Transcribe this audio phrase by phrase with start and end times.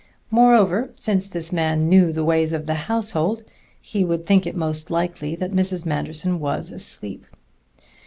[0.31, 3.43] Moreover, since this man knew the ways of the household,
[3.79, 5.85] he would think it most likely that Mrs.
[5.85, 7.23] Manderson was asleep.